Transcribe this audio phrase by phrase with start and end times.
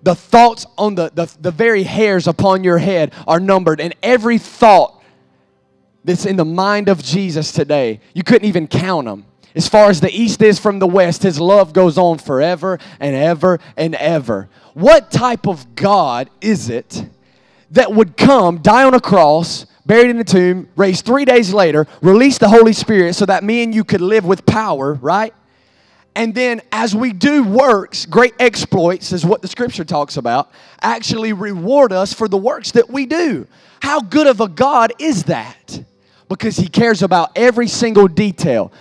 [0.03, 4.39] The thoughts on the, the, the very hairs upon your head are numbered, and every
[4.39, 5.03] thought
[6.05, 9.25] that's in the mind of Jesus today, you couldn't even count them.
[9.55, 13.15] As far as the east is from the west, his love goes on forever and
[13.15, 14.49] ever and ever.
[14.75, 17.07] What type of God is it
[17.71, 21.87] that would come, die on a cross, buried in a tomb, raised three days later,
[22.03, 25.35] release the Holy Spirit so that me and you could live with power, right?
[26.17, 31.33] And then, as we do works, great exploits is what the scripture talks about, actually
[31.33, 33.47] reward us for the works that we do.
[33.81, 35.85] How good of a God is that?
[36.29, 38.73] Because He cares about every single detail.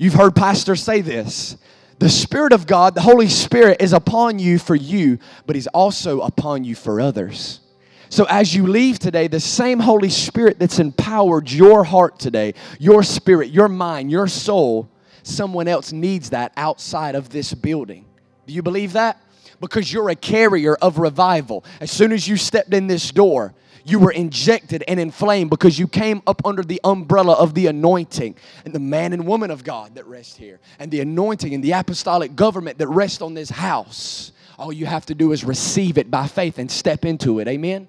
[0.00, 1.58] You've heard pastors say this.
[1.98, 6.22] The Spirit of God, the Holy Spirit, is upon you for you, but He's also
[6.22, 7.60] upon you for others.
[8.08, 13.02] So as you leave today, the same Holy Spirit that's empowered your heart today, your
[13.02, 14.88] spirit, your mind, your soul,
[15.22, 18.06] someone else needs that outside of this building.
[18.46, 19.22] Do you believe that?
[19.60, 21.62] Because you're a carrier of revival.
[21.78, 23.52] As soon as you stepped in this door,
[23.84, 28.34] you were injected and inflamed because you came up under the umbrella of the anointing
[28.64, 31.72] and the man and woman of God that rest here, and the anointing and the
[31.72, 34.32] apostolic government that rest on this house.
[34.58, 37.48] All you have to do is receive it by faith and step into it.
[37.48, 37.88] Amen.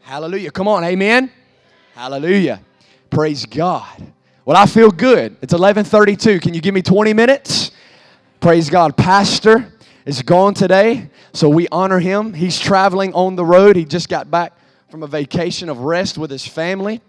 [0.00, 0.50] Hallelujah.
[0.50, 1.30] Come on, amen.
[1.94, 2.62] Hallelujah.
[3.10, 4.12] Praise God.
[4.44, 5.36] Well, I feel good.
[5.42, 6.40] It's 11:32.
[6.40, 7.72] Can you give me 20 minutes?
[8.40, 8.96] Praise God.
[8.96, 9.70] Pastor
[10.06, 12.32] is gone today, so we honor him.
[12.32, 13.76] He's traveling on the road.
[13.76, 14.54] He just got back
[14.88, 17.00] from a vacation of rest with his family.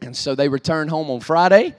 [0.00, 1.74] And so they returned home on Friday.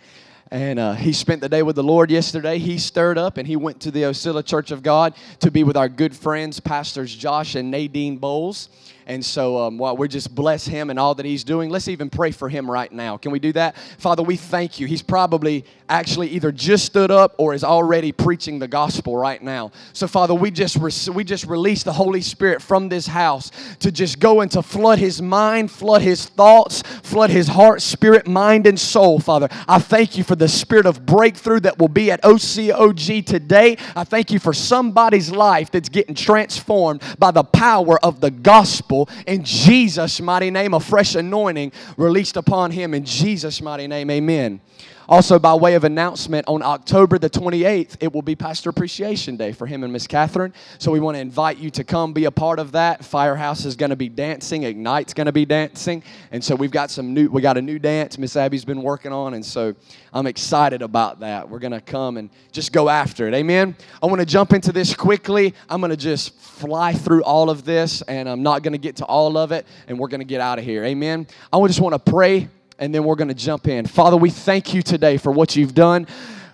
[0.53, 2.58] And uh, he spent the day with the Lord yesterday.
[2.58, 5.78] He stirred up and he went to the Osceola Church of God to be with
[5.78, 8.68] our good friends, Pastors Josh and Nadine Bowles.
[9.11, 12.09] And so um, while we just bless him and all that he's doing, let's even
[12.09, 13.17] pray for him right now.
[13.17, 13.77] Can we do that?
[13.97, 14.88] Father, we thank you.
[14.88, 19.72] He's probably actually either just stood up or is already preaching the gospel right now.
[19.91, 23.51] So, Father, we just re- we just release the Holy Spirit from this house
[23.81, 28.29] to just go and to flood his mind, flood his thoughts, flood his heart, spirit,
[28.29, 29.49] mind, and soul, Father.
[29.67, 33.75] I thank you for the spirit of breakthrough that will be at OCOG today.
[33.93, 39.00] I thank you for somebody's life that's getting transformed by the power of the gospel
[39.28, 40.73] in Jesus' mighty name.
[40.73, 44.09] A fresh anointing released upon him in Jesus' mighty name.
[44.09, 44.62] Amen.
[45.11, 49.51] Also, by way of announcement, on October the 28th, it will be Pastor Appreciation Day
[49.51, 50.53] for him and Miss Catherine.
[50.77, 53.03] So we want to invite you to come be a part of that.
[53.03, 56.01] Firehouse is going to be dancing, Ignite's going to be dancing,
[56.31, 57.29] and so we've got some new.
[57.29, 59.75] We got a new dance Miss Abby's been working on, and so
[60.13, 61.49] I'm excited about that.
[61.49, 63.33] We're going to come and just go after it.
[63.33, 63.75] Amen.
[64.01, 65.53] I want to jump into this quickly.
[65.69, 68.95] I'm going to just fly through all of this, and I'm not going to get
[68.97, 70.85] to all of it, and we're going to get out of here.
[70.85, 71.28] Amen.
[71.51, 72.47] I just want to pray
[72.81, 73.86] and then we're going to jump in.
[73.86, 76.08] Father, we thank you today for what you've done.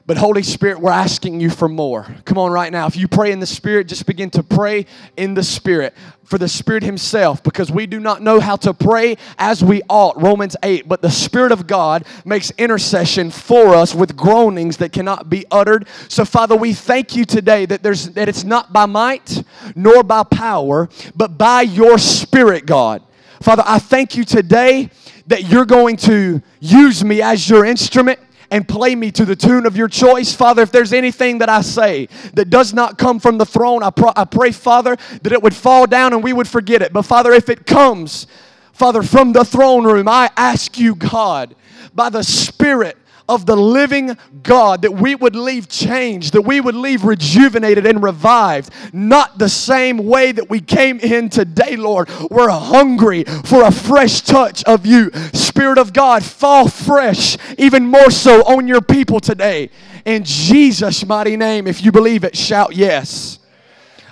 [0.05, 2.05] But Holy Spirit, we're asking you for more.
[2.25, 2.85] Come on, right now.
[2.87, 4.85] If you pray in the Spirit, just begin to pray
[5.17, 5.93] in the Spirit
[6.23, 10.21] for the Spirit Himself because we do not know how to pray as we ought.
[10.21, 10.87] Romans 8.
[10.87, 15.87] But the Spirit of God makes intercession for us with groanings that cannot be uttered.
[16.07, 19.43] So, Father, we thank you today that, there's, that it's not by might
[19.75, 23.01] nor by power, but by your Spirit, God.
[23.41, 24.89] Father, I thank you today
[25.27, 29.65] that you're going to use me as your instrument and play me to the tune
[29.65, 30.33] of your choice.
[30.33, 33.91] Father, if there's anything that I say that does not come from the throne, I,
[34.15, 36.93] I pray, Father, that it would fall down and we would forget it.
[36.93, 38.27] But Father, if it comes,
[38.71, 41.55] Father, from the throne room, I ask you, God,
[41.93, 42.97] by the Spirit,
[43.29, 48.01] of the living God, that we would leave changed, that we would leave rejuvenated and
[48.01, 52.09] revived, not the same way that we came in today, Lord.
[52.29, 55.11] We're hungry for a fresh touch of you.
[55.33, 59.69] Spirit of God, fall fresh, even more so on your people today.
[60.05, 63.39] In Jesus' mighty name, if you believe it, shout yes.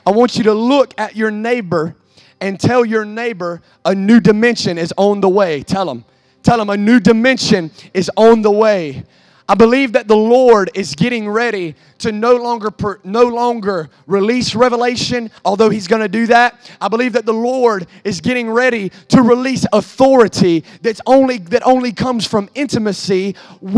[0.06, 1.96] I want you to look at your neighbor
[2.42, 5.64] and tell your neighbor a new dimension is on the way.
[5.64, 6.06] Tell them.
[6.46, 9.04] Tell them a new dimension is on the way.
[9.50, 14.54] I believe that the Lord is getting ready to no longer per, no longer release
[14.54, 16.72] revelation, although he's going to do that.
[16.80, 21.92] I believe that the Lord is getting ready to release authority that's only that only
[21.92, 23.36] comes from intimacy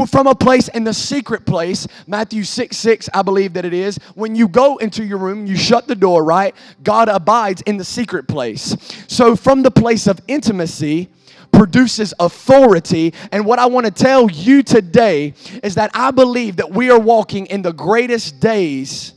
[0.09, 1.87] from a place in the secret place.
[2.05, 3.97] Matthew 6 6, I believe that it is.
[4.15, 6.53] When you go into your room, you shut the door, right?
[6.83, 8.75] God abides in the secret place.
[9.07, 11.09] So from the place of intimacy,
[11.51, 13.13] produces authority.
[13.31, 15.33] And what I want to tell you today
[15.63, 19.13] is that I believe that we are walking in the greatest days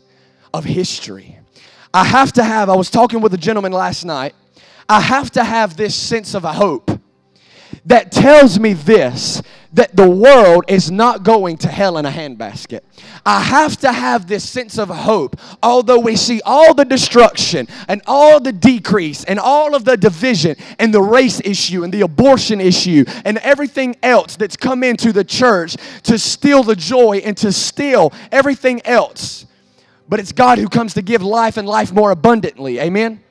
[0.53, 1.39] of history.
[1.93, 4.35] I have to have, I was talking with a gentleman last night,
[4.89, 6.91] I have to have this sense of a hope
[7.87, 12.81] that tells me this that the world is not going to hell in a handbasket.
[13.25, 15.39] I have to have this sense of hope.
[15.63, 20.57] Although we see all the destruction and all the decrease and all of the division
[20.79, 25.25] and the race issue and the abortion issue and everything else that's come into the
[25.25, 29.47] church to steal the joy and to steal everything else.
[30.09, 32.81] But it's God who comes to give life and life more abundantly.
[32.81, 33.23] Amen.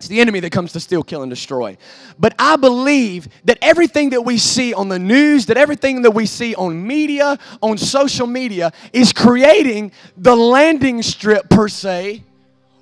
[0.00, 1.76] It's the enemy that comes to steal, kill, and destroy.
[2.18, 6.24] But I believe that everything that we see on the news, that everything that we
[6.24, 12.24] see on media, on social media, is creating the landing strip, per se,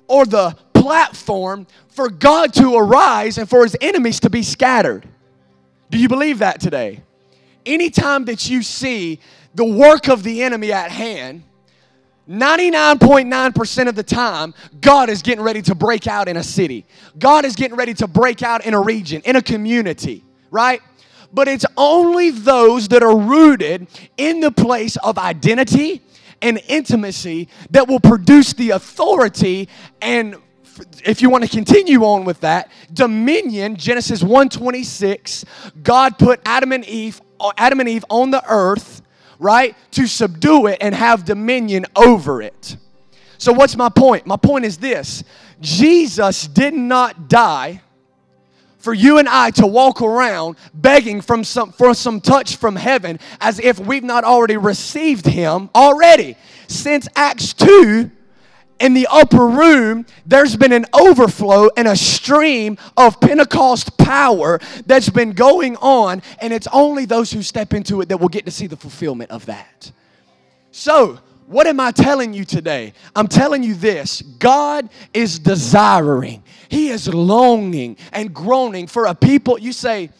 [0.07, 5.05] or the platform for God to arise and for his enemies to be scattered.
[5.91, 7.03] Do you believe that today?
[7.65, 9.19] Anytime that you see
[9.53, 11.43] the work of the enemy at hand,
[12.29, 16.85] 99.9% of the time, God is getting ready to break out in a city.
[17.17, 20.81] God is getting ready to break out in a region, in a community, right?
[21.33, 23.87] But it's only those that are rooted
[24.17, 26.01] in the place of identity
[26.41, 29.67] and intimacy that will produce the authority
[30.01, 30.35] and
[31.03, 35.43] if you want to continue on with that dominion genesis 126
[35.83, 37.19] god put adam and eve
[37.57, 39.01] adam and eve on the earth
[39.39, 39.75] right?
[39.91, 42.77] To subdue it and have dominion over it.
[43.37, 44.27] So, what's my point?
[44.27, 45.23] My point is this
[45.61, 47.81] Jesus did not die
[48.79, 53.19] for you and I to walk around begging from some, for some touch from heaven
[53.39, 56.35] as if we've not already received Him already.
[56.67, 58.09] Since Acts 2,
[58.79, 65.09] in the upper room, there's been an overflow and a stream of Pentecost power that's
[65.09, 68.51] been going on, and it's only those who step into it that will get to
[68.51, 69.91] see the fulfillment of that.
[70.71, 72.93] So, what am I telling you today?
[73.15, 79.59] I'm telling you this God is desiring, He is longing and groaning for a people.
[79.59, 80.11] You say,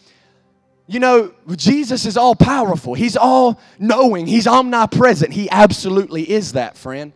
[0.86, 2.94] you know, Jesus is all powerful.
[2.94, 4.26] He's all knowing.
[4.26, 5.32] He's omnipresent.
[5.32, 7.12] He absolutely is that, friend.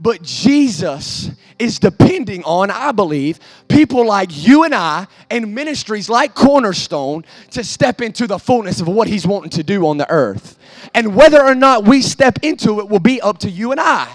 [0.00, 3.38] But Jesus is depending on, I believe,
[3.68, 8.88] people like you and I and ministries like Cornerstone to step into the fullness of
[8.88, 10.58] what He's wanting to do on the earth.
[10.94, 14.08] And whether or not we step into it will be up to you and I.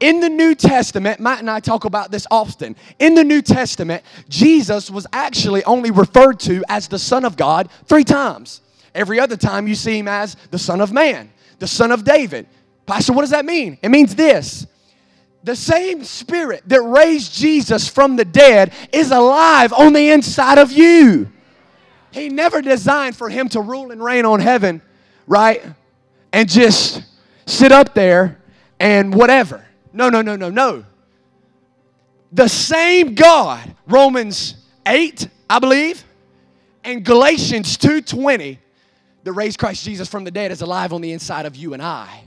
[0.00, 2.76] In the New Testament, Matt and I talk about this often.
[3.00, 7.68] In the New Testament, Jesus was actually only referred to as the Son of God
[7.86, 8.60] three times.
[8.94, 12.46] Every other time you see him as the Son of Man, the Son of David,
[12.88, 13.76] Pastor, what does that mean?
[13.82, 14.66] It means this
[15.44, 20.72] the same spirit that raised Jesus from the dead is alive on the inside of
[20.72, 21.30] you.
[22.10, 24.80] He never designed for him to rule and reign on heaven,
[25.26, 25.62] right?
[26.32, 27.02] And just
[27.44, 28.40] sit up there
[28.80, 29.66] and whatever.
[29.92, 30.84] No, no, no, no, no.
[32.32, 34.54] The same God, Romans
[34.86, 36.02] 8, I believe,
[36.84, 38.58] and Galatians 2:20,
[39.24, 41.82] that raised Christ Jesus from the dead is alive on the inside of you and
[41.82, 42.22] I.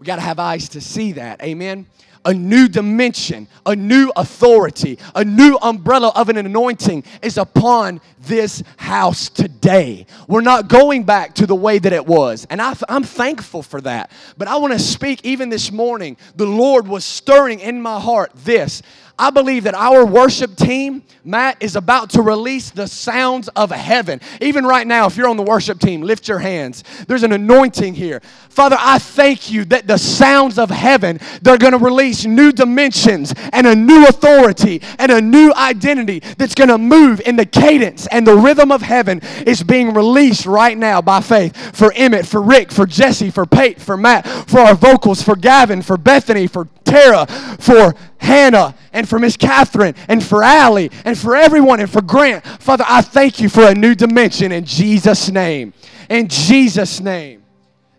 [0.00, 1.42] We got to have eyes to see that.
[1.42, 1.86] Amen.
[2.24, 8.62] A new dimension, a new authority, a new umbrella of an anointing is upon this
[8.78, 10.06] house today.
[10.26, 12.46] We're not going back to the way that it was.
[12.50, 14.10] And I, am thankful for that.
[14.36, 16.16] But I want to speak even this morning.
[16.34, 18.82] The Lord was stirring in my heart this.
[19.20, 24.18] I believe that our worship team, Matt, is about to release the sounds of heaven.
[24.40, 26.84] Even right now, if you're on the worship team, lift your hands.
[27.06, 28.20] There's an anointing here.
[28.48, 33.34] Father, I thank you that the sounds of heaven, they're going to release new dimensions
[33.52, 38.06] and a new authority and a new identity that's going to move in the cadence
[38.06, 42.40] and the rhythm of heaven is being released right now by faith for Emmett, for
[42.40, 46.64] Rick, for Jesse, for Pate, for Matt, for our vocals, for Gavin, for Bethany, for
[46.90, 47.26] Tara,
[47.58, 52.44] for Hannah, and for Miss Catherine, and for Allie, and for everyone, and for Grant.
[52.44, 55.72] Father, I thank you for a new dimension in Jesus' name.
[56.08, 57.44] In Jesus' name.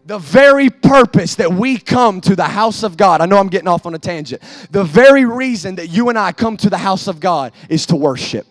[0.06, 3.68] The very purpose that we come to the house of God, I know I'm getting
[3.68, 4.42] off on a tangent.
[4.72, 7.96] The very reason that you and I come to the house of God is to
[7.96, 8.48] worship.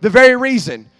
[0.00, 0.90] The very reason.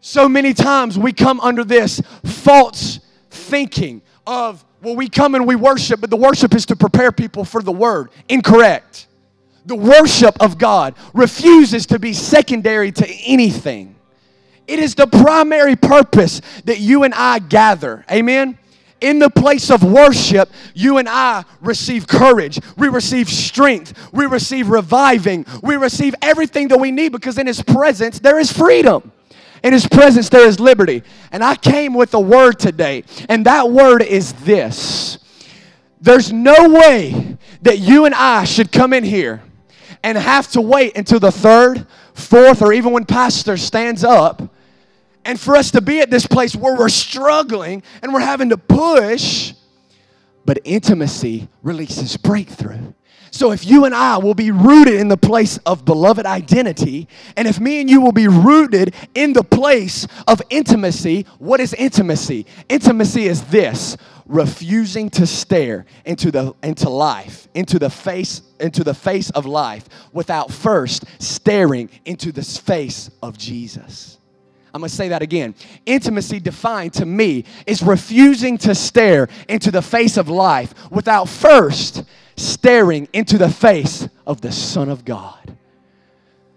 [0.00, 2.98] So many times we come under this false
[3.30, 7.44] thinking of, well, we come and we worship, but the worship is to prepare people
[7.44, 8.10] for the word.
[8.28, 9.06] Incorrect.
[9.66, 13.94] The worship of God refuses to be secondary to anything.
[14.66, 18.04] It is the primary purpose that you and I gather.
[18.10, 18.58] Amen?
[19.02, 22.58] in the place of worship, you and I receive courage.
[22.76, 23.92] We receive strength.
[24.12, 25.44] We receive reviving.
[25.62, 29.12] We receive everything that we need because in His presence there is freedom.
[29.62, 31.02] In His presence there is liberty.
[31.30, 35.18] And I came with a word today, and that word is this
[36.02, 39.40] there's no way that you and I should come in here
[40.02, 44.42] and have to wait until the third, fourth, or even when Pastor stands up
[45.24, 48.58] and for us to be at this place where we're struggling and we're having to
[48.58, 49.52] push,
[50.44, 52.92] but intimacy releases breakthrough.
[53.32, 57.48] So if you and I will be rooted in the place of beloved identity, and
[57.48, 62.44] if me and you will be rooted in the place of intimacy, what is intimacy?
[62.68, 63.96] Intimacy is this
[64.26, 69.88] refusing to stare into the into life into the face into the face of life
[70.12, 74.18] without first staring into the face of Jesus
[74.74, 75.54] I'm going to say that again.
[75.84, 82.04] Intimacy defined to me is refusing to stare into the face of life without first
[82.36, 85.56] staring into the face of the Son of God.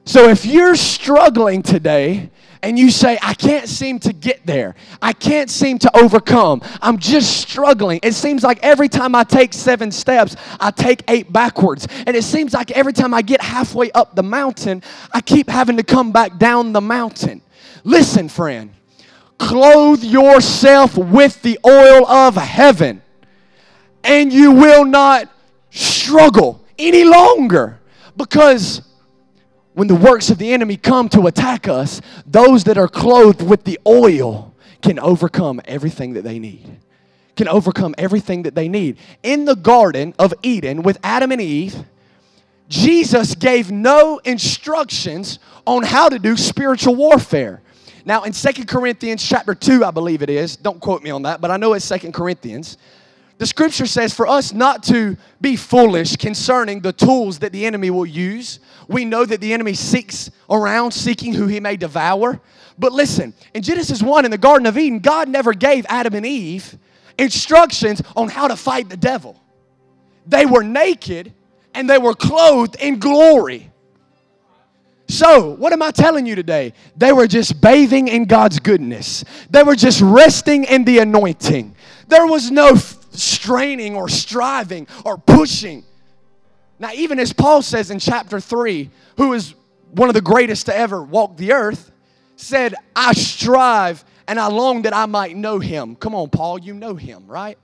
[0.05, 2.29] So if you're struggling today
[2.61, 6.99] and you say, I can't seem to get there, I can't seem to overcome, I'm
[6.99, 7.99] just struggling.
[8.03, 11.87] It seems like every time I take seven steps, I take eight backwards.
[12.05, 15.77] And it seems like every time I get halfway up the mountain, I keep having
[15.77, 17.41] to come back down the mountain.
[17.83, 18.73] Listen, friend,
[19.37, 23.01] clothe yourself with the oil of heaven,
[24.03, 25.29] and you will not
[25.69, 27.79] struggle any longer
[28.17, 28.81] because
[29.73, 33.65] when the works of the enemy come to attack us, those that are clothed with
[33.65, 36.79] the oil can overcome everything that they need.
[37.35, 38.97] Can overcome everything that they need.
[39.21, 41.75] In the Garden of Eden with Adam and Eve,
[42.69, 47.61] Jesus gave no instructions on how to do spiritual warfare.
[48.07, 51.41] Now, in Second Corinthians chapter 2, I believe it is, don't quote me on that,
[51.41, 52.77] but I know it's Second Corinthians.
[53.39, 57.89] The scripture says for us not to be foolish concerning the tools that the enemy
[57.89, 58.59] will use.
[58.87, 62.39] We know that the enemy seeks around seeking who he may devour.
[62.77, 66.25] But listen, in Genesis 1 in the Garden of Eden, God never gave Adam and
[66.25, 66.77] Eve
[67.17, 69.41] instructions on how to fight the devil.
[70.27, 71.33] They were naked
[71.73, 73.71] and they were clothed in glory.
[75.07, 76.73] So, what am I telling you today?
[76.97, 79.23] They were just bathing in God's goodness.
[79.49, 81.75] They were just resting in the anointing.
[82.07, 85.83] There was no f- straining or striving or pushing.
[86.79, 89.53] Now, even as Paul says in chapter 3, who is
[89.91, 91.91] one of the greatest to ever walk the earth,
[92.35, 95.95] said, I strive and I long that I might know him.
[95.95, 97.57] Come on, Paul, you know him, right?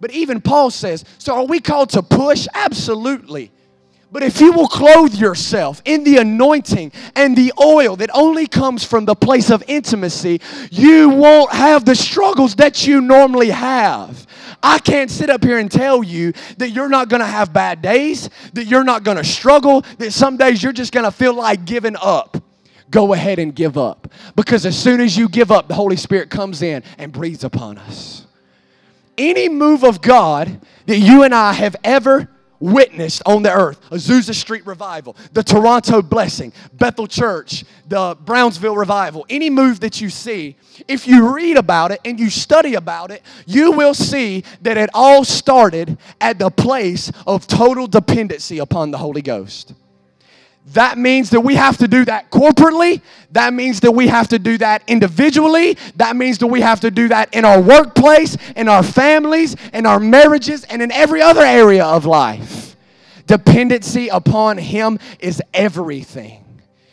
[0.00, 2.46] But even Paul says, so are we called to push?
[2.54, 3.52] Absolutely.
[4.10, 8.82] But if you will clothe yourself in the anointing and the oil that only comes
[8.82, 14.26] from the place of intimacy, you won't have the struggles that you normally have.
[14.62, 17.82] I can't sit up here and tell you that you're not going to have bad
[17.82, 21.34] days, that you're not going to struggle, that some days you're just going to feel
[21.34, 22.42] like giving up.
[22.90, 24.10] Go ahead and give up.
[24.34, 27.76] Because as soon as you give up, the Holy Spirit comes in and breathes upon
[27.76, 28.26] us.
[29.18, 34.34] Any move of God that you and I have ever witnessed on the earth Azusa
[34.34, 40.56] Street Revival, the Toronto Blessing, Bethel Church, the Brownsville Revival, any move that you see,
[40.86, 44.90] if you read about it and you study about it, you will see that it
[44.94, 49.74] all started at the place of total dependency upon the Holy Ghost.
[50.72, 53.00] That means that we have to do that corporately.
[53.32, 55.78] That means that we have to do that individually.
[55.96, 59.86] That means that we have to do that in our workplace, in our families, in
[59.86, 62.76] our marriages, and in every other area of life.
[63.26, 66.44] Dependency upon Him is everything.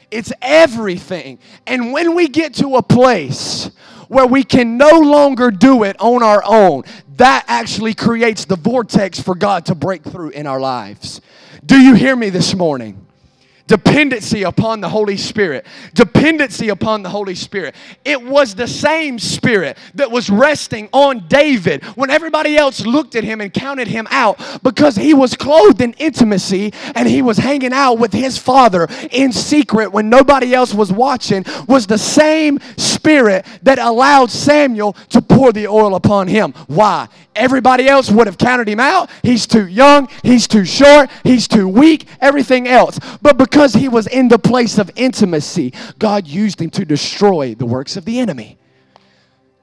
[0.09, 1.39] It's everything.
[1.67, 3.71] And when we get to a place
[4.07, 6.83] where we can no longer do it on our own,
[7.17, 11.19] that actually creates the vortex for God to break through in our lives.
[11.65, 13.04] Do you hear me this morning?
[13.67, 15.65] Dependency upon the Holy Spirit.
[15.95, 17.73] Dependency upon the Holy Spirit.
[18.03, 23.23] It was the same Spirit that was resting on David when everybody else looked at
[23.23, 27.73] him and counted him out because he was clothed in intimacy and he was hanging
[27.73, 31.43] out with his father in secret when nobody else was watching.
[31.67, 36.53] Was the same Spirit that allowed Samuel to pour the oil upon him.
[36.67, 37.07] Why?
[37.35, 39.09] Everybody else would have counted him out.
[39.21, 42.97] He's too young, he's too short, he's too weak, everything else.
[43.21, 47.65] But because he was in the place of intimacy, God used him to destroy the
[47.65, 48.57] works of the enemy.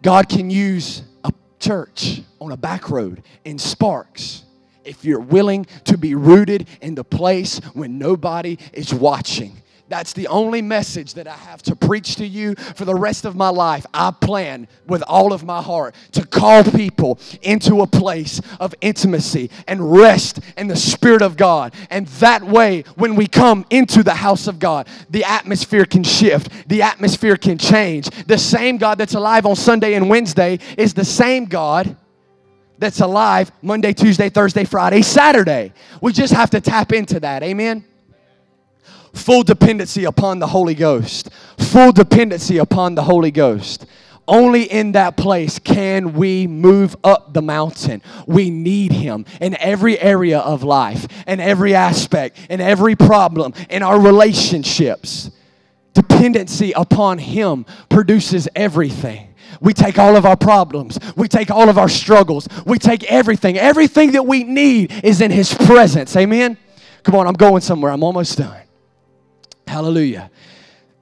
[0.02, 4.44] God can use a church on a back road in Sparks
[4.84, 9.61] if you're willing to be rooted in the place when nobody is watching.
[9.92, 13.36] That's the only message that I have to preach to you for the rest of
[13.36, 13.84] my life.
[13.92, 19.50] I plan with all of my heart to call people into a place of intimacy
[19.68, 21.74] and rest in the Spirit of God.
[21.90, 26.70] And that way, when we come into the house of God, the atmosphere can shift,
[26.70, 28.08] the atmosphere can change.
[28.24, 31.94] The same God that's alive on Sunday and Wednesday is the same God
[32.78, 35.74] that's alive Monday, Tuesday, Thursday, Friday, Saturday.
[36.00, 37.42] We just have to tap into that.
[37.42, 37.84] Amen
[39.14, 41.30] full dependency upon the Holy Ghost.
[41.58, 43.86] Full dependency upon the Holy Ghost.
[44.28, 48.02] Only in that place can we move up the mountain.
[48.26, 53.82] We need Him in every area of life, in every aspect, in every problem, in
[53.82, 55.30] our relationships.
[55.92, 59.34] Dependency upon Him produces everything.
[59.60, 60.98] We take all of our problems.
[61.16, 62.48] We take all of our struggles.
[62.64, 63.58] We take everything.
[63.58, 66.16] Everything that we need is in His presence.
[66.16, 66.56] Amen?
[67.02, 67.92] Come on, I'm going somewhere.
[67.92, 68.62] I'm almost done.
[69.72, 70.30] Hallelujah.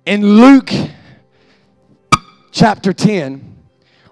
[0.06, 0.70] In Luke
[2.52, 3.56] chapter 10,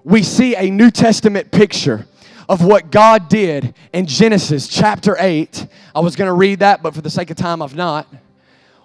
[0.02, 2.08] we see a New Testament picture
[2.48, 5.64] of what God did in Genesis chapter 8.
[5.94, 8.12] I was going to read that, but for the sake of time, I've not.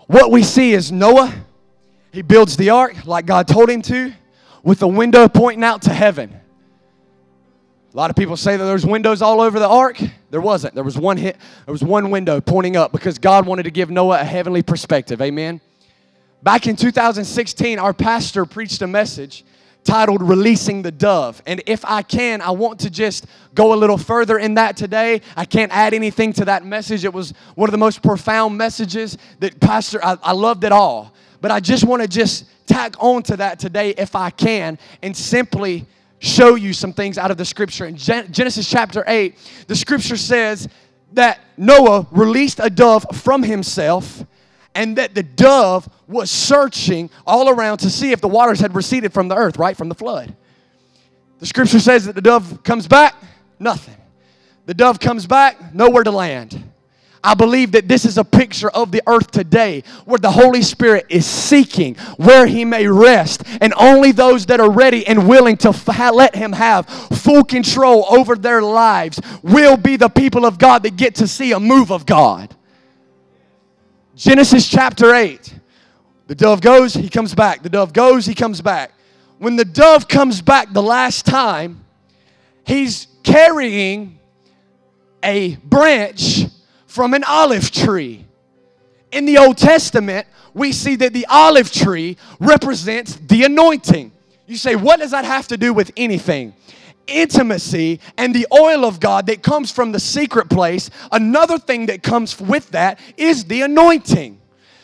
[0.06, 1.34] What we see is Noah,
[2.12, 4.13] he builds the ark like God told him to,
[4.62, 6.39] with a window pointing out to heaven.
[7.94, 10.02] A lot of people say that there's windows all over the ark.
[10.32, 10.74] There wasn't.
[10.74, 13.92] There was one hit, there was one window pointing up because God wanted to give
[13.92, 15.22] Noah a heavenly perspective.
[15.22, 15.62] Amen.
[16.42, 19.46] Back in 2016, our pastor preached a message
[19.84, 21.44] titled Releasing the Dove.
[21.46, 25.22] And if I can, I want to just go a little further in that today.
[25.38, 27.06] I can't add anything to that message.
[27.06, 31.14] It was one of the most profound messages that Pastor, I, I loved it all.
[31.42, 35.16] But I just want to just tack on to that today if I can and
[35.16, 35.86] simply
[36.24, 37.86] show you some things out of the scripture.
[37.86, 39.36] In Genesis chapter 8,
[39.68, 40.70] the scripture says
[41.12, 44.25] that Noah released a dove from himself
[44.74, 49.13] and that the dove was searching all around to see if the waters had receded
[49.13, 49.75] from the earth, right?
[49.75, 50.34] From the flood.
[51.39, 53.15] The scripture says that the dove comes back,
[53.60, 53.98] nothing.
[54.65, 56.72] The dove comes back, nowhere to land.
[57.24, 61.06] I believe that this is a picture of the earth today where the Holy Spirit
[61.10, 65.69] is seeking where He may rest, and only those that are ready and willing to
[65.69, 70.84] f- let Him have full control over their lives will be the people of God
[70.84, 72.54] that get to see a move of God.
[74.15, 75.60] Genesis chapter 8.
[76.28, 77.63] The dove goes, he comes back.
[77.63, 78.93] The dove goes, he comes back.
[79.39, 81.84] When the dove comes back the last time,
[82.65, 84.19] he's carrying
[85.21, 86.45] a branch
[86.93, 88.23] from an olive tree.
[89.12, 94.12] In the Old Testament, we see that the olive tree represents the anointing.
[94.45, 96.53] You say, what does that have to do with anything?
[97.08, 100.91] Intimacy and the oil of God that comes from the secret place.
[101.12, 104.39] Another thing that comes with that is the anointing.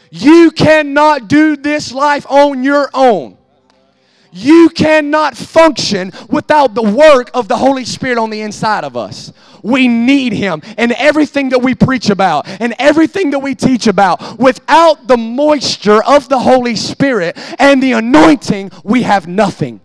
[0.10, 3.38] You cannot do this life on your own.
[4.32, 9.34] You cannot function without the work of the Holy Spirit on the inside of us.
[9.64, 14.38] We need Him and everything that we preach about and everything that we teach about.
[14.38, 19.82] Without the moisture of the Holy Spirit and the anointing, we have nothing.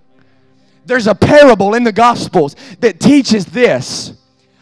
[0.86, 4.12] There's a parable in the Gospels that teaches this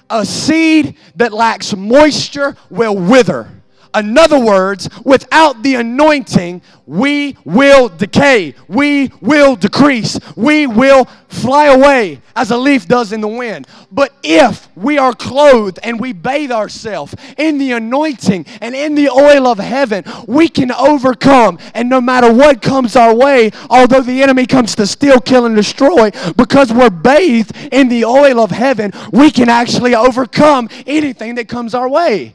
[0.09, 3.62] a seed that lacks moisture will wither
[3.95, 8.55] in other words, without the anointing, we will decay.
[8.69, 10.19] We will decrease.
[10.37, 13.67] We will fly away as a leaf does in the wind.
[13.91, 19.09] But if we are clothed and we bathe ourselves in the anointing and in the
[19.09, 21.59] oil of heaven, we can overcome.
[21.75, 25.57] And no matter what comes our way, although the enemy comes to steal, kill, and
[25.57, 31.49] destroy, because we're bathed in the oil of heaven, we can actually overcome anything that
[31.49, 32.35] comes our way.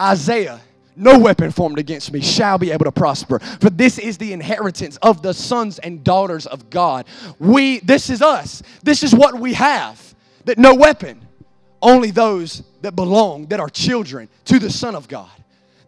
[0.00, 0.60] Isaiah.
[0.96, 3.38] No weapon formed against me shall be able to prosper.
[3.38, 7.06] For this is the inheritance of the sons and daughters of God.
[7.38, 8.62] We, this is us.
[8.82, 10.14] This is what we have.
[10.44, 11.26] That no weapon,
[11.80, 15.30] only those that belong, that are children to the Son of God.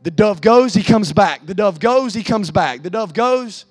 [0.02, 1.44] The dove goes, he comes back.
[1.44, 2.82] The dove goes, he comes back.
[2.82, 3.66] The dove goes,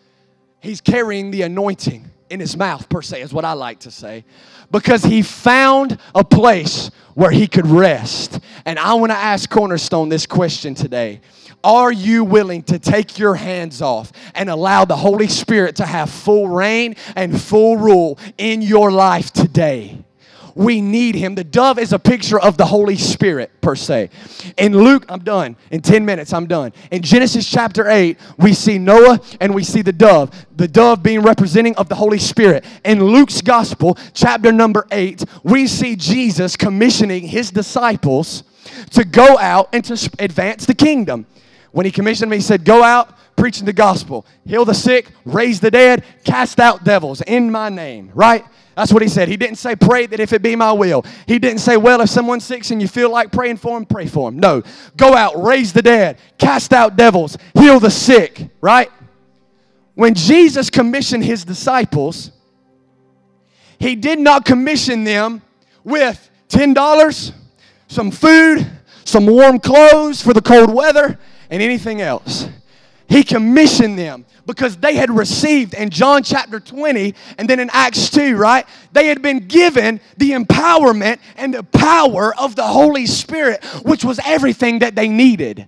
[0.60, 4.23] he's carrying the anointing in his mouth, per se, is what I like to say,
[4.71, 8.39] because he found a place where he could rest.
[8.65, 11.21] And I want to ask Cornerstone this question today.
[11.63, 16.09] Are you willing to take your hands off and allow the Holy Spirit to have
[16.09, 20.03] full reign and full rule in your life today?
[20.55, 21.35] We need him.
[21.35, 24.09] The dove is a picture of the Holy Spirit, per se.
[24.57, 25.55] In Luke, I'm done.
[25.71, 26.73] In 10 minutes, I'm done.
[26.91, 30.45] In Genesis chapter 8, we see Noah and we see the dove.
[30.55, 32.65] The dove being representing of the Holy Spirit.
[32.85, 38.43] In Luke's gospel, chapter number 8, we see Jesus commissioning his disciples
[38.91, 41.25] to go out and to advance the kingdom.
[41.71, 45.59] When he commissioned me, he said, Go out, preaching the gospel, heal the sick, raise
[45.59, 48.45] the dead, cast out devils in my name, right?
[48.75, 49.27] That's what he said.
[49.27, 51.05] He didn't say, pray that if it be my will.
[51.27, 54.07] He didn't say, well, if someone's sick and you feel like praying for him, pray
[54.07, 54.39] for him.
[54.39, 54.63] No.
[54.95, 58.89] Go out, raise the dead, cast out devils, heal the sick, right?
[59.95, 62.31] When Jesus commissioned his disciples,
[63.77, 65.41] he did not commission them
[65.84, 67.34] with $10,
[67.88, 68.69] some food,
[69.03, 72.47] some warm clothes for the cold weather, and anything else.
[73.12, 78.10] He commissioned them because they had received in John chapter 20 and then in Acts
[78.10, 78.65] 2, right?
[78.93, 84.21] They had been given the empowerment and the power of the Holy Spirit, which was
[84.24, 85.67] everything that they needed.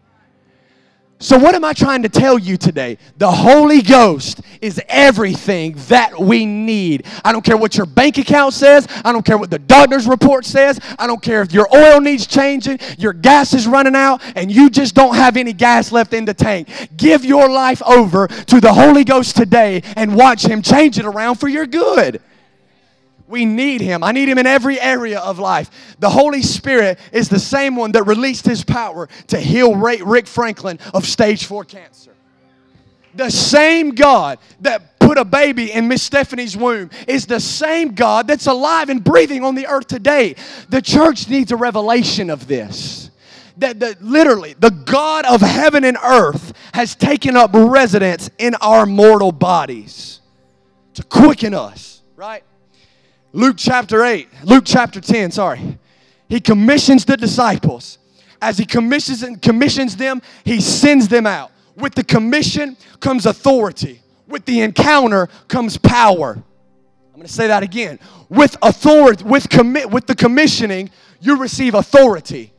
[1.24, 2.98] So, what am I trying to tell you today?
[3.18, 7.06] The Holy Ghost is everything that we need.
[7.24, 8.90] I don't care what your bank account says.
[9.06, 10.82] I don't care what the doctor's report says.
[11.00, 14.70] I don't care if your oil needs changing, your gas is running out, and you
[14.70, 16.68] just don't have any gas left in the tank.
[16.98, 21.36] Give your life over to the Holy Ghost today and watch Him change it around
[21.36, 22.22] for your good.
[23.34, 24.04] We need him.
[24.04, 25.96] I need him in every area of life.
[25.98, 30.78] The Holy Spirit is the same one that released his power to heal Rick Franklin
[30.93, 32.13] of stage four cancer.
[33.15, 38.28] The same God that put a baby in Miss Stephanie's womb is the same God
[38.28, 40.36] that's alive and breathing on the earth today.
[40.69, 43.10] The church needs a revelation of this.
[43.58, 48.86] That, that literally the God of heaven and earth has taken up residence in our
[48.86, 50.22] mortal bodies
[50.93, 52.43] to quicken us, right?
[53.34, 55.80] Luke chapter 8, Luke chapter 10, sorry.
[56.30, 57.98] He commissions the disciples.
[58.39, 61.52] As he commissions and commissions them, he sends them out.
[61.76, 64.02] With the commission comes authority.
[64.28, 66.34] With the encounter comes power.
[66.34, 68.00] I'm going to say that again.
[68.30, 72.54] With authority, with commit, with the commissioning, you receive authority.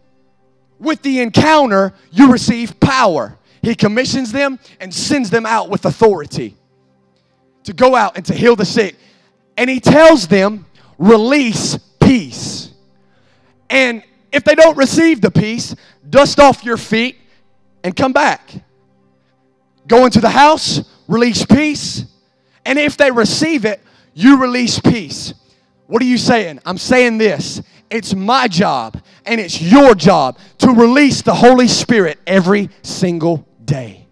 [0.80, 3.38] With the encounter, you receive power.
[3.62, 6.56] He commissions them and sends them out with authority
[7.62, 8.96] to go out and to heal the sick.
[9.56, 10.66] And he tells them,
[10.98, 12.72] release peace.
[13.70, 15.74] And if they don't receive the peace,
[16.08, 17.16] dust off your feet
[17.82, 18.50] and come back.
[19.86, 22.04] Go into the house, release peace.
[22.64, 23.80] And if they receive it,
[24.14, 25.34] you release peace.
[25.86, 26.60] What are you saying?
[26.64, 27.62] I'm saying this.
[27.90, 34.03] It's my job and it's your job to release the Holy Spirit every single day.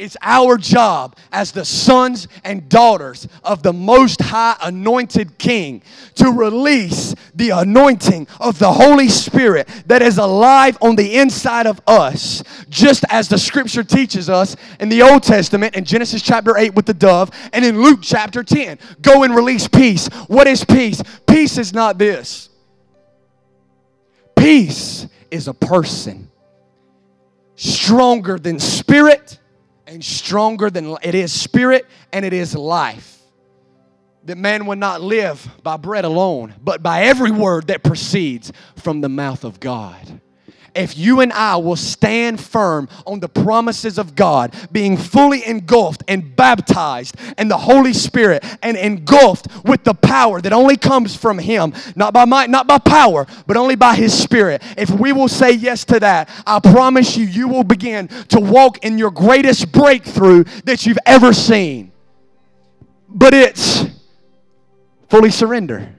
[0.00, 5.82] It's our job as the sons and daughters of the Most High Anointed King
[6.14, 11.82] to release the anointing of the Holy Spirit that is alive on the inside of
[11.86, 16.74] us, just as the scripture teaches us in the Old Testament in Genesis chapter 8
[16.74, 18.78] with the dove and in Luke chapter 10.
[19.02, 20.08] Go and release peace.
[20.28, 21.02] What is peace?
[21.26, 22.48] Peace is not this,
[24.34, 26.30] peace is a person
[27.54, 29.39] stronger than spirit
[29.90, 33.18] and stronger than it is spirit and it is life.
[34.24, 39.00] That man would not live by bread alone, but by every word that proceeds from
[39.00, 40.20] the mouth of God
[40.74, 46.02] if you and I will stand firm on the promises of God, being fully engulfed
[46.08, 51.38] and baptized in the Holy Spirit and engulfed with the power that only comes from
[51.38, 54.62] Him, not by might, not by power, but only by His Spirit.
[54.76, 58.84] If we will say yes to that, I promise you, you will begin to walk
[58.84, 61.92] in your greatest breakthrough that you've ever seen.
[63.08, 63.84] But it's
[65.08, 65.94] fully surrender.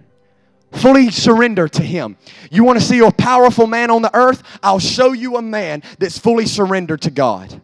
[0.72, 2.18] Fully surrender to Him.
[2.50, 4.44] You want to see a powerful man on the earth?
[4.64, 7.62] I'll show you a man that's fully surrendered to God.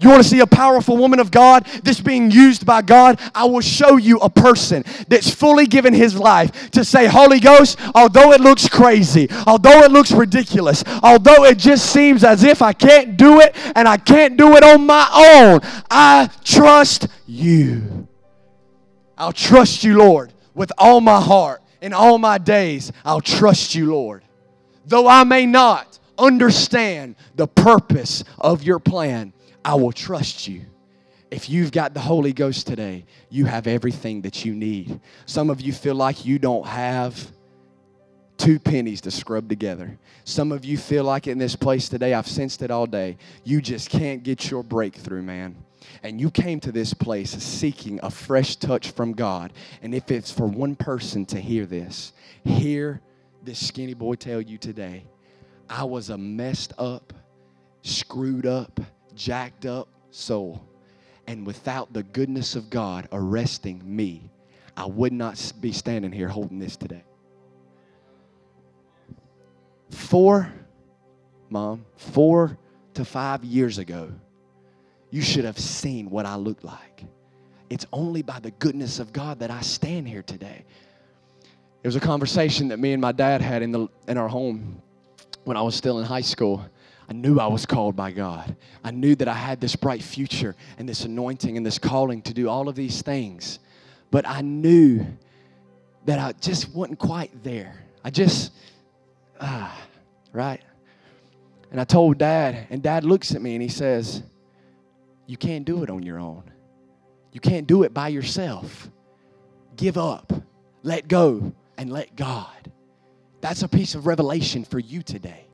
[0.00, 3.20] You want to see a powerful woman of God that's being used by God?
[3.34, 7.78] I will show you a person that's fully given his life to say, Holy Ghost,
[7.94, 12.72] although it looks crazy, although it looks ridiculous, although it just seems as if I
[12.72, 18.06] can't do it and I can't do it on my own, I trust you.
[19.16, 23.92] I'll trust you, Lord, with all my heart in all my days, I'll trust you,
[23.92, 24.22] Lord.
[24.86, 29.32] Though I may not understand the purpose of your plan,
[29.64, 30.62] I will trust you.
[31.30, 35.00] If you've got the Holy Ghost today, you have everything that you need.
[35.26, 37.32] Some of you feel like you don't have
[38.36, 39.98] two pennies to scrub together.
[40.24, 43.16] Some of you feel like in this place today, I've sensed it all day.
[43.44, 45.56] You just can't get your breakthrough, man.
[46.02, 49.52] And you came to this place seeking a fresh touch from God.
[49.82, 52.12] And if it's for one person to hear this,
[52.44, 53.00] hear
[53.42, 55.04] this skinny boy tell you today
[55.68, 57.12] I was a messed up,
[57.82, 58.80] screwed up,
[59.14, 60.62] jacked up soul.
[61.26, 64.30] And without the goodness of God arresting me,
[64.76, 67.02] I would not be standing here holding this today.
[69.90, 70.52] Four,
[71.50, 72.58] mom, four
[72.94, 74.12] to five years ago,
[75.10, 77.04] you should have seen what I looked like.
[77.70, 80.64] It's only by the goodness of God that I stand here today.
[81.82, 84.82] It was a conversation that me and my dad had in, the, in our home
[85.44, 86.64] when I was still in high school.
[87.08, 88.56] I knew I was called by God.
[88.82, 92.34] I knew that I had this bright future and this anointing and this calling to
[92.34, 93.60] do all of these things.
[94.10, 95.06] But I knew
[96.04, 97.84] that I just wasn't quite there.
[98.02, 98.52] I just,
[99.40, 99.76] ah,
[100.32, 100.60] right?
[101.70, 104.22] And I told dad, and dad looks at me and he says,
[105.26, 106.44] You can't do it on your own.
[107.32, 108.90] You can't do it by yourself.
[109.76, 110.32] Give up,
[110.82, 112.72] let go, and let God.
[113.40, 115.46] That's a piece of revelation for you today.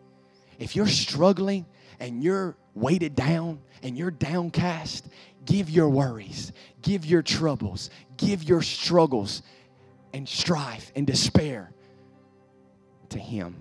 [0.58, 1.66] If you're struggling
[1.98, 5.08] and you're weighted down and you're downcast,
[5.44, 9.42] give your worries, give your troubles, give your struggles
[10.12, 11.72] and strife and despair
[13.08, 13.56] to Him.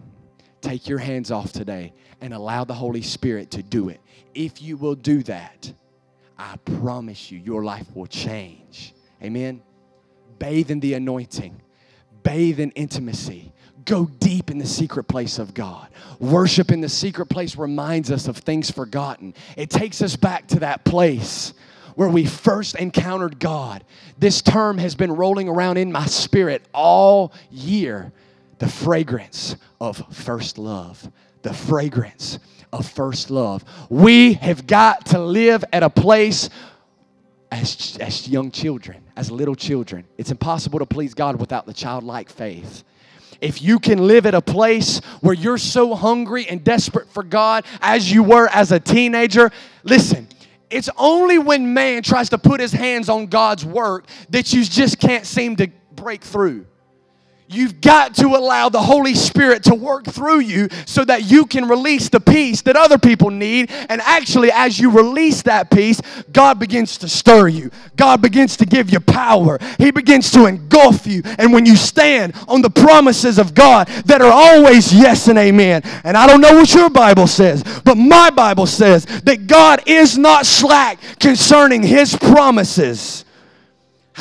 [0.61, 3.99] Take your hands off today and allow the Holy Spirit to do it.
[4.33, 5.73] If you will do that,
[6.37, 8.93] I promise you, your life will change.
[9.21, 9.61] Amen.
[10.39, 11.61] Bathe in the anointing,
[12.23, 13.53] bathe in intimacy.
[13.85, 15.87] Go deep in the secret place of God.
[16.19, 19.33] Worship in the secret place reminds us of things forgotten.
[19.57, 21.53] It takes us back to that place
[21.95, 23.83] where we first encountered God.
[24.19, 28.13] This term has been rolling around in my spirit all year
[28.61, 31.11] the fragrance of first love.
[31.41, 32.37] The fragrance
[32.71, 33.65] of first love.
[33.89, 36.51] We have got to live at a place
[37.51, 40.05] as, as young children, as little children.
[40.19, 42.83] It's impossible to please God without the childlike faith.
[43.41, 47.65] If you can live at a place where you're so hungry and desperate for God
[47.81, 49.49] as you were as a teenager,
[49.83, 50.27] listen,
[50.69, 54.99] it's only when man tries to put his hands on God's work that you just
[54.99, 56.67] can't seem to break through.
[57.51, 61.67] You've got to allow the Holy Spirit to work through you so that you can
[61.67, 63.69] release the peace that other people need.
[63.89, 65.99] And actually, as you release that peace,
[66.31, 67.69] God begins to stir you.
[67.97, 69.59] God begins to give you power.
[69.77, 71.23] He begins to engulf you.
[71.25, 75.81] And when you stand on the promises of God that are always yes and amen,
[76.05, 80.17] and I don't know what your Bible says, but my Bible says that God is
[80.17, 83.25] not slack concerning His promises.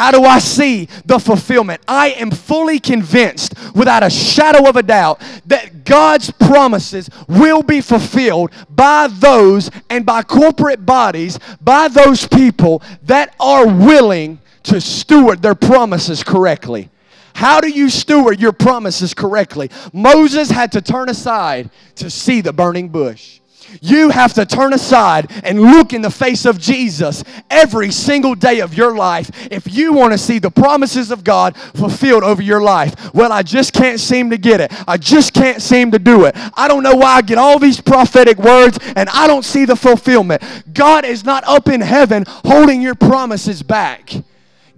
[0.01, 1.83] How do I see the fulfillment?
[1.87, 7.83] I am fully convinced, without a shadow of a doubt, that God's promises will be
[7.83, 15.43] fulfilled by those and by corporate bodies, by those people that are willing to steward
[15.43, 16.89] their promises correctly.
[17.35, 19.71] How do you steward your promises correctly?
[19.93, 23.40] Moses had to turn aside to see the burning bush.
[23.81, 28.61] You have to turn aside and look in the face of Jesus every single day
[28.61, 32.61] of your life if you want to see the promises of God fulfilled over your
[32.61, 33.15] life.
[33.15, 34.73] Well, I just can't seem to get it.
[34.89, 36.35] I just can't seem to do it.
[36.55, 39.77] I don't know why I get all these prophetic words and I don't see the
[39.77, 40.43] fulfillment.
[40.73, 44.13] God is not up in heaven holding your promises back.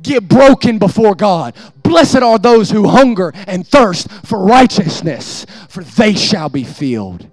[0.03, 1.55] Get broken before God.
[1.83, 7.29] Blessed are those who hunger and thirst for righteousness, for they shall be filled.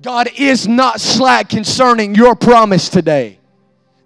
[0.00, 3.38] God is not slack concerning your promise today.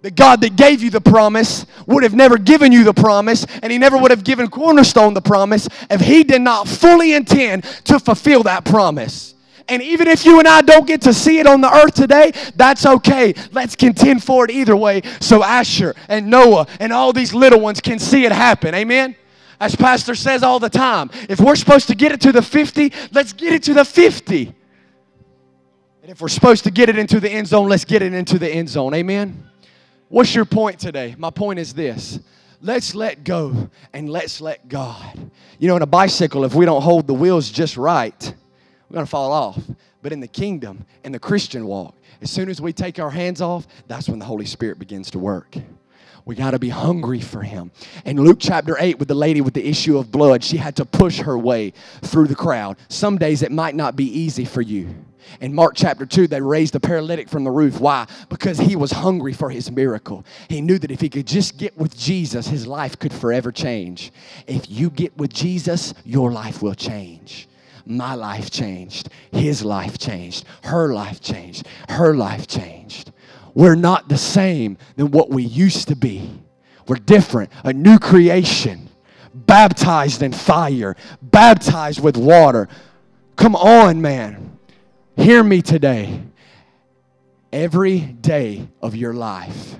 [0.01, 3.71] The God that gave you the promise would have never given you the promise, and
[3.71, 7.99] He never would have given Cornerstone the promise if He did not fully intend to
[7.99, 9.35] fulfill that promise.
[9.69, 12.33] And even if you and I don't get to see it on the earth today,
[12.55, 13.33] that's okay.
[13.53, 17.79] Let's contend for it either way so Asher and Noah and all these little ones
[17.79, 18.75] can see it happen.
[18.75, 19.15] Amen?
[19.61, 22.91] As Pastor says all the time, if we're supposed to get it to the 50,
[23.13, 24.53] let's get it to the 50.
[26.03, 28.37] And if we're supposed to get it into the end zone, let's get it into
[28.37, 28.93] the end zone.
[28.93, 29.49] Amen?
[30.09, 31.15] What's your point today?
[31.17, 32.19] My point is this
[32.59, 35.31] let's let go and let's let God.
[35.59, 38.35] You know, in a bicycle, if we don't hold the wheels just right,
[38.89, 39.57] we're going to fall off.
[40.01, 43.39] But in the kingdom, in the Christian walk, as soon as we take our hands
[43.39, 45.55] off, that's when the Holy Spirit begins to work.
[46.25, 47.71] We got to be hungry for him.
[48.03, 50.85] In Luke chapter 8, with the lady with the issue of blood, she had to
[50.85, 52.75] push her way through the crowd.
[52.89, 54.93] Some days it might not be easy for you.
[55.41, 57.79] In Mark chapter 2, they raised the paralytic from the roof.
[57.79, 58.07] Why?
[58.29, 60.25] Because he was hungry for his miracle.
[60.49, 64.11] He knew that if he could just get with Jesus, his life could forever change.
[64.47, 67.47] If you get with Jesus, your life will change.
[67.85, 73.11] my life changed, his life changed, her life changed, her life changed.
[73.53, 76.31] We're not the same than what we used to be.
[76.87, 78.89] We're different, a new creation,
[79.33, 82.67] baptized in fire, baptized with water.
[83.35, 84.52] Come on, man.
[85.15, 86.21] Hear me today.
[87.51, 89.75] Every day of your life,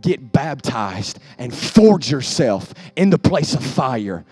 [0.00, 4.24] get baptized and forge yourself in the place of fire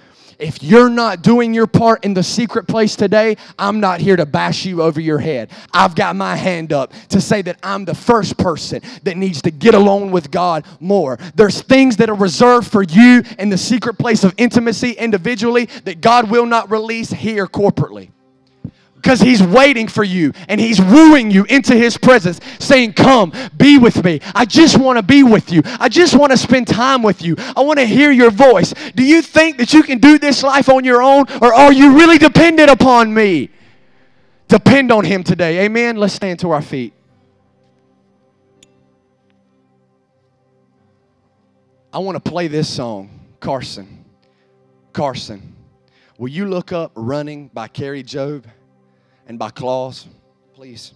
[0.42, 4.26] if you're not doing your part in the secret place today, I'm not here to
[4.26, 5.50] bash you over your head.
[5.72, 9.50] I've got my hand up to say that I'm the first person that needs to
[9.50, 11.18] get alone with God more.
[11.34, 16.00] There's things that are reserved for you in the secret place of intimacy individually that
[16.00, 18.10] God will not release here corporately
[19.02, 23.76] because he's waiting for you and he's wooing you into his presence, saying, Come, be
[23.76, 24.20] with me.
[24.32, 25.60] I just want to be with you.
[25.80, 27.34] I just want to spend time with you.
[27.56, 28.72] I want to hear your voice.
[28.94, 31.96] Do you think that you can do this life on your own, or are you
[31.96, 33.50] really dependent upon me?
[34.46, 35.64] Depend on him today.
[35.64, 35.96] Amen.
[35.96, 36.92] Let's stand to our feet.
[41.92, 43.10] I want to play this song,
[43.40, 44.04] Carson.
[44.92, 45.56] Carson.
[46.18, 48.44] Will you look up Running by Kari Jobe?
[49.26, 50.06] And by claws,
[50.54, 50.92] please.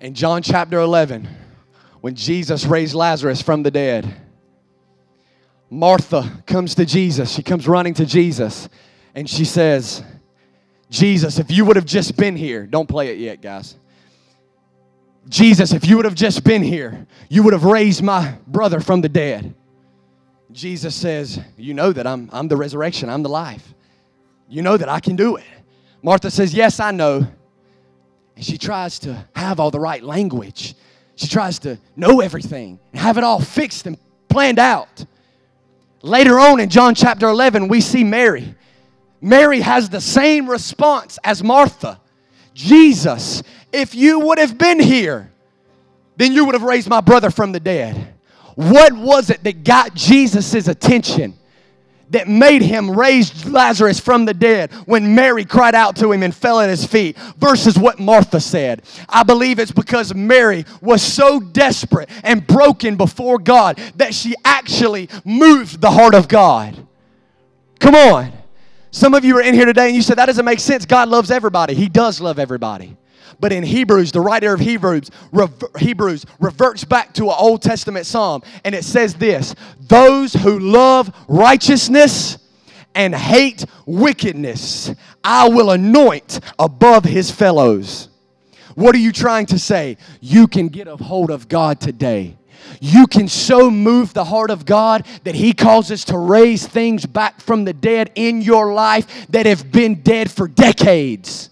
[0.00, 1.28] In John chapter 11,
[2.00, 4.14] when Jesus raised Lazarus from the dead,
[5.70, 7.32] Martha comes to Jesus.
[7.32, 8.68] She comes running to Jesus
[9.14, 10.02] and she says,
[10.90, 13.76] Jesus, if you would have just been here, don't play it yet, guys.
[15.28, 19.02] Jesus, if you would have just been here, you would have raised my brother from
[19.02, 19.54] the dead.
[20.50, 23.74] Jesus says, You know that I'm, I'm the resurrection, I'm the life.
[24.48, 25.44] You know that I can do it.
[26.02, 27.26] Martha says, Yes, I know.
[28.36, 30.74] And she tries to have all the right language.
[31.16, 35.04] She tries to know everything and have it all fixed and planned out.
[36.02, 38.54] Later on in John chapter 11, we see Mary.
[39.20, 42.00] Mary has the same response as Martha
[42.58, 45.30] Jesus, if you would have been here,
[46.16, 48.14] then you would have raised my brother from the dead.
[48.56, 51.38] What was it that got Jesus' attention?
[52.10, 56.34] That made him raise Lazarus from the dead when Mary cried out to him and
[56.34, 58.82] fell at his feet versus what Martha said.
[59.08, 65.08] I believe it's because Mary was so desperate and broken before God that she actually
[65.24, 66.86] moved the heart of God.
[67.78, 68.32] Come on.
[68.90, 70.86] Some of you are in here today and you said that doesn't make sense.
[70.86, 71.74] God loves everybody.
[71.74, 72.96] He does love everybody.
[73.40, 78.06] But in Hebrews, the writer of Hebrews, rever- Hebrews reverts back to an Old Testament
[78.06, 82.38] psalm, and it says this Those who love righteousness
[82.94, 88.08] and hate wickedness, I will anoint above his fellows.
[88.74, 89.96] What are you trying to say?
[90.20, 92.36] You can get a hold of God today.
[92.80, 97.40] You can so move the heart of God that He causes to raise things back
[97.40, 101.50] from the dead in your life that have been dead for decades.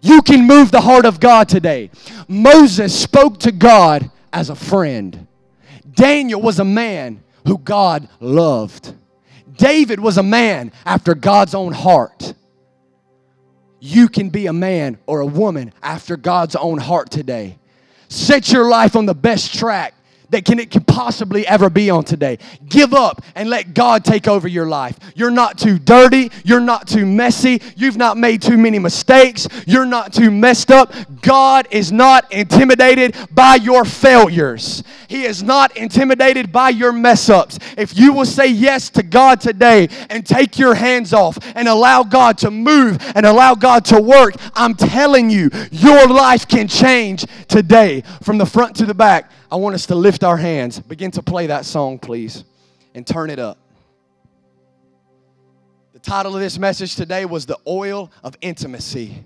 [0.00, 1.90] You can move the heart of God today.
[2.28, 5.26] Moses spoke to God as a friend.
[5.90, 8.94] Daniel was a man who God loved.
[9.56, 12.34] David was a man after God's own heart.
[13.80, 17.58] You can be a man or a woman after God's own heart today.
[18.08, 19.94] Set your life on the best track
[20.30, 22.38] that can it can possibly ever be on today.
[22.68, 24.98] Give up and let God take over your life.
[25.14, 29.86] You're not too dirty, you're not too messy, you've not made too many mistakes, you're
[29.86, 30.92] not too messed up.
[31.22, 34.82] God is not intimidated by your failures.
[35.08, 37.58] He is not intimidated by your mess ups.
[37.76, 42.02] If you will say yes to God today and take your hands off and allow
[42.02, 47.24] God to move and allow God to work, I'm telling you, your life can change
[47.48, 49.30] today from the front to the back.
[49.50, 50.78] I want us to lift our hands.
[50.78, 52.44] Begin to play that song, please,
[52.94, 53.58] and turn it up.
[55.94, 59.24] The title of this message today was The Oil of Intimacy.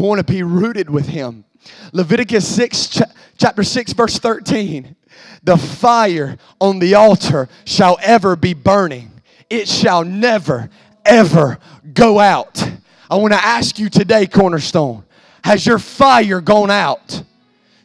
[0.00, 1.44] I want to be rooted with Him.
[1.92, 3.02] Leviticus 6,
[3.36, 4.96] chapter 6, verse 13.
[5.42, 9.12] The fire on the altar shall ever be burning,
[9.50, 10.70] it shall never,
[11.04, 11.58] ever
[11.92, 12.66] go out.
[13.10, 15.04] I want to ask you today, Cornerstone,
[15.44, 17.22] has your fire gone out?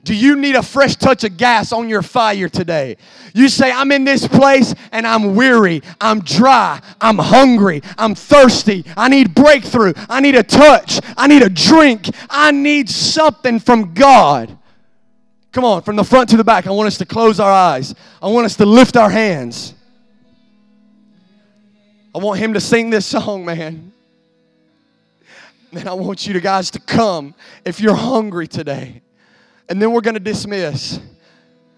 [0.05, 2.97] Do you need a fresh touch of gas on your fire today?
[3.33, 8.85] You say, I'm in this place and I'm weary, I'm dry, I'm hungry, I'm thirsty,
[8.95, 13.95] I need breakthrough, I need a touch, I need a drink, I need something from
[13.95, 14.55] God.
[15.51, 17.95] Come on, from the front to the back, I want us to close our eyes,
[18.21, 19.73] I want us to lift our hands.
[22.13, 23.91] I want him to sing this song, man.
[25.71, 27.33] Man, I want you to guys to come
[27.65, 29.01] if you're hungry today
[29.69, 30.99] and then we're going to dismiss.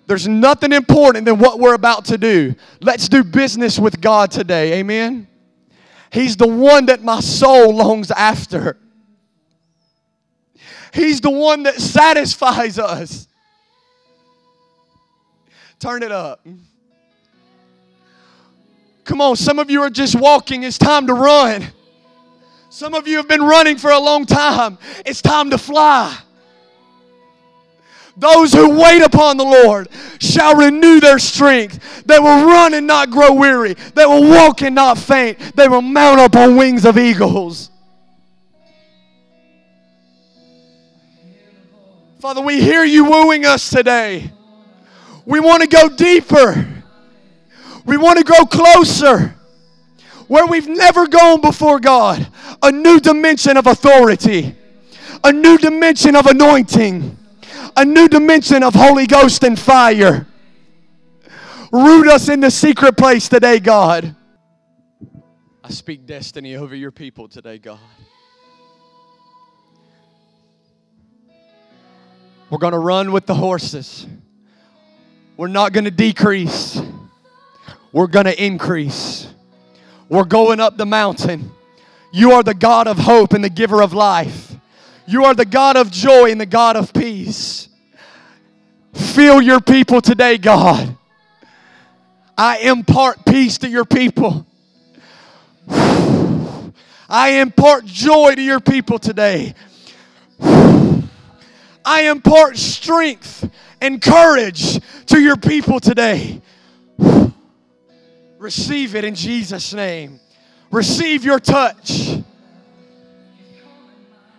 [0.07, 2.55] There's nothing important than what we're about to do.
[2.81, 4.79] Let's do business with God today.
[4.79, 5.27] Amen.
[6.11, 8.77] He's the one that my soul longs after.
[10.93, 13.27] He's the one that satisfies us.
[15.79, 16.45] Turn it up.
[19.03, 20.63] Come on, some of you are just walking.
[20.63, 21.67] It's time to run.
[22.69, 24.77] Some of you have been running for a long time.
[25.05, 26.17] It's time to fly.
[28.19, 29.89] Those who wait upon the Lord
[30.19, 32.03] shall renew their strength.
[32.03, 33.75] They will run and not grow weary.
[33.93, 35.37] They will walk and not faint.
[35.55, 37.69] They will mount up on wings of eagles.
[42.19, 44.31] Father, we hear you wooing us today.
[45.25, 46.67] We want to go deeper.
[47.85, 49.35] We want to grow closer
[50.27, 52.27] where we've never gone before God.
[52.63, 54.55] A new dimension of authority,
[55.23, 57.16] a new dimension of anointing
[57.77, 60.25] a new dimension of Holy Ghost and fire.
[61.71, 64.15] Root us in the secret place today, God.
[65.63, 67.79] I speak destiny over your people today, God.
[72.49, 74.07] We're going to run with the horses.
[75.35, 76.81] We're not going to decrease.
[77.91, 79.27] We're going to increase.
[80.09, 81.51] We're going up the mountain.
[82.11, 84.56] You are the God of hope and the giver of life.
[85.07, 87.69] You are the God of joy and the God of peace.
[88.93, 90.97] Fill your people today, God.
[92.37, 94.45] I impart peace to your people.
[97.09, 99.55] I impart joy to your people today.
[100.39, 103.49] I impart strength
[103.79, 106.41] and courage to your people today.
[108.37, 110.19] Receive it in Jesus' name.
[110.69, 112.17] Receive your touch.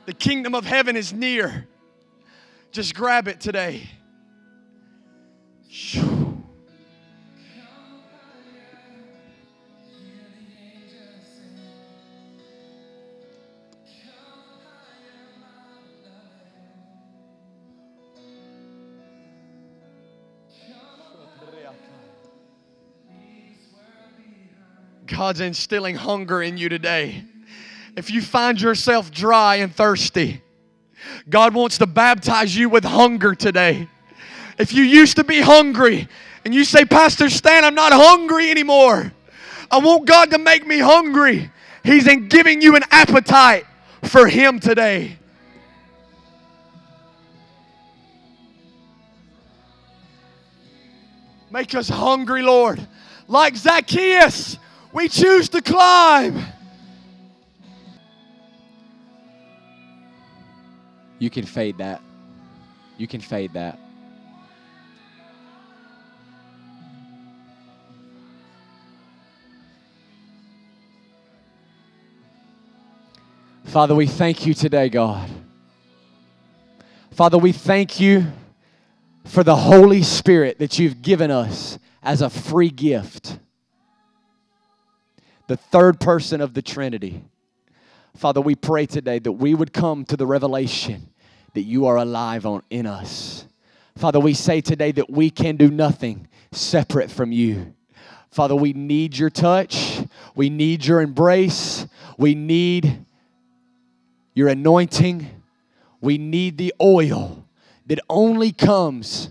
[0.09, 1.69] The kingdom of heaven is near.
[2.73, 3.91] Just grab it today.
[25.07, 27.27] God's instilling hunger in you today.
[27.97, 30.43] If you find yourself dry and thirsty,
[31.29, 33.89] God wants to baptize you with hunger today.
[34.59, 36.09] If you used to be hungry
[36.45, 39.13] and you say, Pastor Stan, I'm not hungry anymore.
[39.71, 41.51] I want God to make me hungry.
[41.85, 43.67] He's in giving you an appetite
[44.03, 45.19] for Him today.
[51.51, 52.87] Make us hungry, Lord.
[53.27, 54.59] Like Zacchaeus,
[54.93, 56.45] we choose to climb.
[61.19, 62.01] You can fade that.
[62.97, 63.79] You can fade that.
[73.65, 75.29] Father, we thank you today, God.
[77.11, 78.27] Father, we thank you
[79.25, 83.39] for the Holy Spirit that you've given us as a free gift.
[85.49, 87.23] The third person of the Trinity.
[88.17, 91.09] Father, we pray today that we would come to the revelation
[91.55, 93.47] that you are alive on, in us.
[93.97, 97.75] Father, we say today that we can do nothing separate from you.
[98.31, 100.01] Father, we need your touch.
[100.35, 101.87] We need your embrace.
[102.17, 103.05] We need
[104.35, 105.29] your anointing.
[106.01, 107.45] We need the oil
[107.87, 109.31] that only comes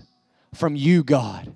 [0.54, 1.54] from you, God.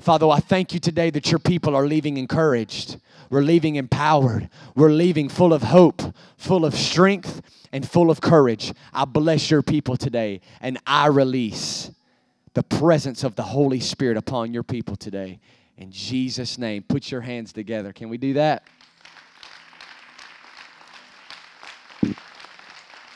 [0.00, 2.98] Father, I thank you today that your people are leaving encouraged.
[3.30, 4.48] We're leaving empowered.
[4.74, 6.02] We're leaving full of hope,
[6.36, 8.72] full of strength, and full of courage.
[8.92, 11.90] I bless your people today, and I release
[12.54, 15.40] the presence of the Holy Spirit upon your people today.
[15.76, 17.92] In Jesus' name, put your hands together.
[17.92, 18.62] Can we do that?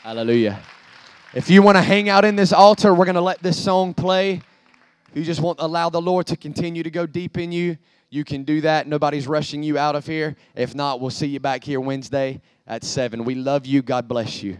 [0.03, 0.61] Hallelujah.
[1.33, 3.93] If you want to hang out in this altar, we're going to let this song
[3.93, 4.41] play.
[5.09, 7.77] If you just want to allow the Lord to continue to go deep in you,
[8.11, 8.87] you can do that.
[8.87, 10.35] Nobody's rushing you out of here.
[10.53, 13.23] If not, we'll see you back here Wednesday at 7.
[13.23, 13.81] We love you.
[13.81, 14.57] God bless you.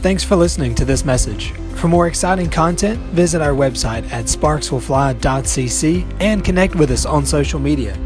[0.00, 1.52] Thanks for listening to this message.
[1.74, 7.58] For more exciting content, visit our website at sparkswillfly.cc and connect with us on social
[7.58, 7.98] media.